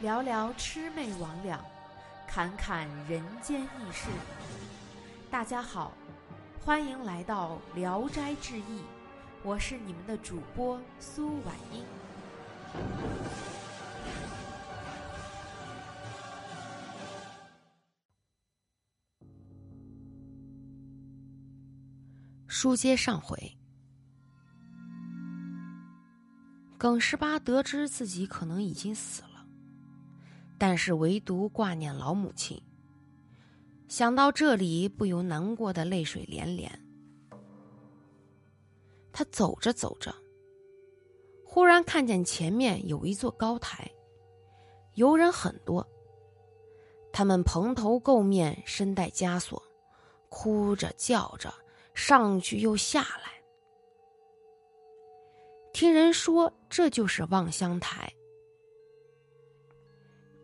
[0.00, 1.56] 聊聊魑魅魍魉，
[2.26, 4.08] 侃侃人间轶事。
[5.30, 5.92] 大家好，
[6.64, 8.80] 欢迎来到《聊斋志异》，
[9.44, 11.84] 我是你们的主播苏婉英。
[22.48, 23.56] 书接上回，
[26.82, 29.46] 耿十八得知自己可能已经死了，
[30.58, 32.60] 但是唯独挂念老母亲。
[33.86, 36.84] 想到这里，不由难过的泪水连连。
[39.12, 40.12] 他走着走着，
[41.44, 43.88] 忽然看见前面有一座高台，
[44.94, 45.86] 游人很多，
[47.12, 49.62] 他们蓬头垢面，身带枷锁，
[50.28, 51.54] 哭着叫着。
[51.94, 53.40] 上去又下来，
[55.82, 58.14] 听人说这就是望乡台。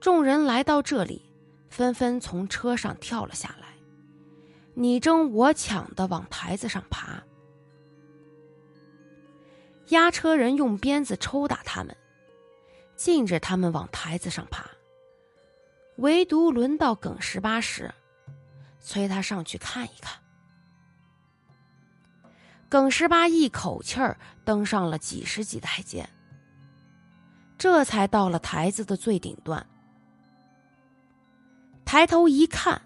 [0.00, 1.30] 众人来到这里，
[1.68, 3.76] 纷纷从车上跳了下来，
[4.72, 7.22] 你争我抢的往台子上爬。
[9.88, 11.94] 押车人用鞭子抽打他们，
[12.94, 14.64] 禁止他们往台子上爬。
[15.96, 17.92] 唯独轮到耿十八时，
[18.80, 20.18] 催他上去看一看。
[22.68, 26.08] 耿十八一口气儿登上了几十级台阶，
[27.56, 29.64] 这才到了台子的最顶端。
[31.84, 32.82] 抬头一看，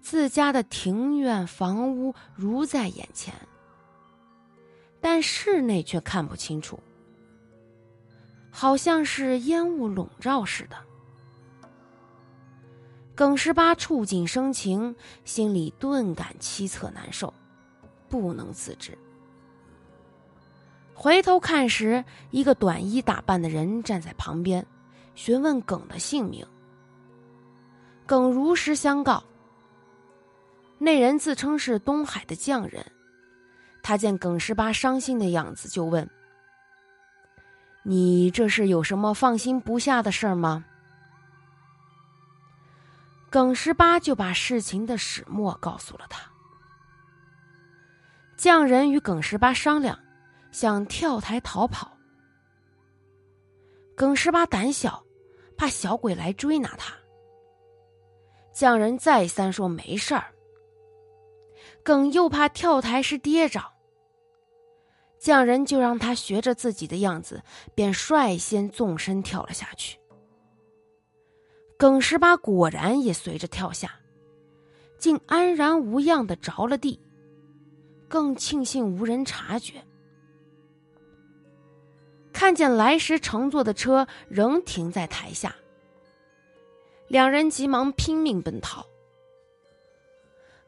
[0.00, 3.34] 自家的庭院房屋如在眼前，
[5.02, 6.80] 但室内却看不清楚，
[8.50, 10.76] 好像是烟雾笼罩似的。
[13.14, 17.34] 耿十八触景生情，心里顿感凄恻难受。
[18.10, 18.98] 不能自制。
[20.92, 24.66] 回头看时，一个短衣打扮的人站在旁边，
[25.14, 26.46] 询问耿的姓名。
[28.04, 29.22] 耿如实相告。
[30.76, 32.84] 那人自称是东海的匠人，
[33.82, 36.08] 他见耿十八伤心的样子，就问
[37.84, 40.64] ：“你这是有什么放心不下的事儿吗？”
[43.30, 46.29] 耿十八就把事情的始末告诉了他。
[48.40, 49.98] 匠人与耿十八商量，
[50.50, 51.94] 想跳台逃跑。
[53.94, 55.04] 耿十八胆小，
[55.58, 56.94] 怕小鬼来追拿他。
[58.54, 60.32] 匠人再三说没事儿。
[61.84, 63.62] 耿又怕跳台时跌着，
[65.18, 67.42] 匠人就让他学着自己的样子，
[67.74, 69.98] 便率先纵身跳了下去。
[71.76, 74.00] 耿十八果然也随着跳下，
[74.96, 76.98] 竟安然无恙的着了地。
[78.10, 79.84] 更庆幸无人察觉，
[82.32, 85.54] 看见来时乘坐的车仍停在台下，
[87.06, 88.84] 两人急忙拼命奔逃。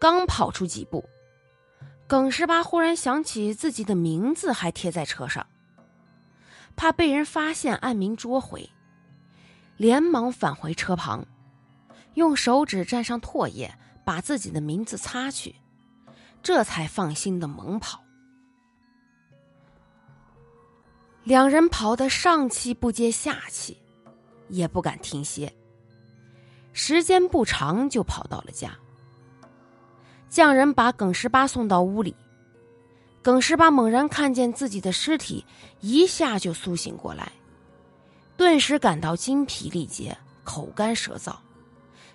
[0.00, 1.04] 刚跑出几步，
[2.06, 5.46] 耿十八忽然想起自己的名字还贴在车上，
[6.74, 8.70] 怕被人发现暗名捉回，
[9.76, 11.26] 连忙返回车旁，
[12.14, 13.74] 用手指沾上唾液，
[14.06, 15.54] 把自己的名字擦去。
[16.46, 18.04] 这才放心的猛跑，
[21.24, 23.76] 两人跑得上气不接下气，
[24.46, 25.52] 也不敢停歇。
[26.72, 28.78] 时间不长，就跑到了家。
[30.28, 32.14] 匠人把耿十八送到屋里，
[33.22, 35.44] 耿十八猛然看见自己的尸体，
[35.80, 37.32] 一下就苏醒过来，
[38.36, 41.34] 顿时感到精疲力竭，口干舌燥，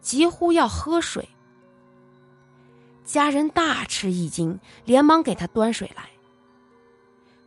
[0.00, 1.28] 几乎要喝水。
[3.16, 6.10] 家人大吃一惊，连忙给他端水来。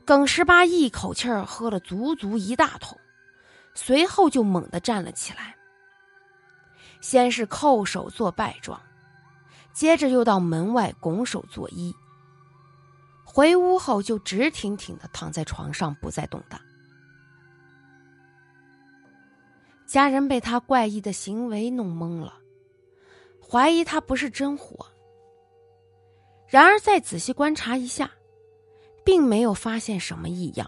[0.04, 3.00] 耿十八一口气喝了足足一大桶，
[3.76, 5.56] 随后就猛地站了起来。
[7.02, 8.82] 先是叩首做拜状，
[9.72, 11.94] 接着又到门外拱手作揖。
[13.24, 16.60] 回屋后就直挺挺的躺在床上，不再动弹。
[19.86, 22.34] 家人被他怪异的行为弄懵了，
[23.48, 24.88] 怀疑他不是真活。
[26.50, 28.10] 然而，再仔细观察一下，
[29.04, 30.68] 并没有发现什么异样。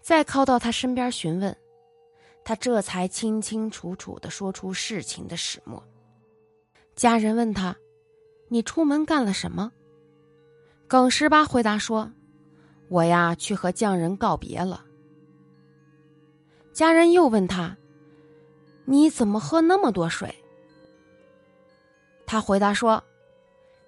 [0.00, 1.56] 再靠到他身边询问，
[2.44, 5.82] 他这才清清楚楚的说出事情的始末。
[6.94, 7.76] 家人问他
[8.46, 9.72] ：“你出门干了什么？”
[10.86, 12.12] 耿十八回答说
[12.88, 14.84] ：“我呀，去和匠人告别了。”
[16.72, 17.76] 家人又问他
[18.86, 20.32] ：“你怎么喝那么多水？”
[22.24, 23.02] 他回答说。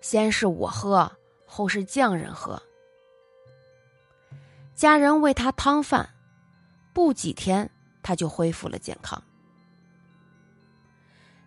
[0.05, 1.11] 先是我喝，
[1.47, 2.62] 后是匠人喝。
[4.75, 6.06] 家人喂他汤饭，
[6.93, 7.71] 不几天
[8.03, 9.25] 他就恢复了健康。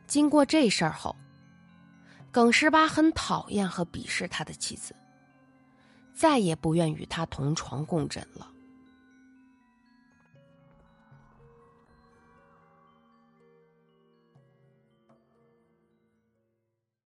[0.08, 1.16] 经过这事儿后，
[2.32, 4.96] 耿十八很讨厌和鄙视他的妻子，
[6.16, 8.52] 再也不愿与他同床共枕了。